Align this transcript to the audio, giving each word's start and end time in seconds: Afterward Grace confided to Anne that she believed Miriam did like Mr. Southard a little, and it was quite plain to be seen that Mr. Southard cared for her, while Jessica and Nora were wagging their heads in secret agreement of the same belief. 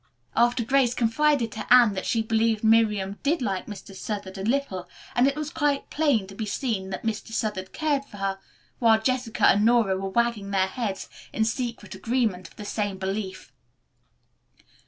Afterward 0.35 0.67
Grace 0.67 0.93
confided 0.95 1.51
to 1.51 1.71
Anne 1.71 1.93
that 1.93 2.07
she 2.07 2.23
believed 2.23 2.63
Miriam 2.63 3.19
did 3.21 3.39
like 3.39 3.67
Mr. 3.67 3.95
Southard 3.95 4.35
a 4.35 4.41
little, 4.43 4.89
and 5.15 5.27
it 5.27 5.35
was 5.35 5.51
quite 5.51 5.91
plain 5.91 6.25
to 6.25 6.33
be 6.33 6.47
seen 6.47 6.89
that 6.89 7.03
Mr. 7.03 7.27
Southard 7.31 7.71
cared 7.71 8.05
for 8.05 8.17
her, 8.17 8.39
while 8.79 8.99
Jessica 8.99 9.45
and 9.45 9.63
Nora 9.63 9.95
were 9.95 10.09
wagging 10.09 10.49
their 10.49 10.65
heads 10.65 11.07
in 11.31 11.45
secret 11.45 11.93
agreement 11.93 12.47
of 12.47 12.55
the 12.55 12.65
same 12.65 12.97
belief. 12.97 13.51